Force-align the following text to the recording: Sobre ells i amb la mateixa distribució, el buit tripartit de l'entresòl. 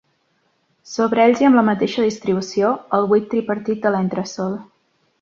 Sobre 0.93 1.25
ells 1.25 1.43
i 1.43 1.47
amb 1.51 1.59
la 1.59 1.65
mateixa 1.69 2.07
distribució, 2.07 2.73
el 3.01 3.09
buit 3.15 3.31
tripartit 3.37 3.89
de 3.89 3.97
l'entresòl. 3.99 4.61